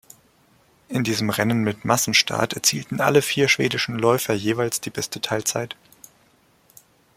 In 0.87 1.03
diesem 1.03 1.29
Rennen 1.29 1.63
mit 1.63 1.85
Massenstart 1.85 2.53
erzielten 2.53 3.01
alle 3.01 3.21
vier 3.21 3.47
schwedischen 3.47 3.99
Läufer 3.99 4.33
jeweils 4.33 4.81
die 4.81 4.89
beste 4.89 5.21
Teilzeit. 5.21 5.75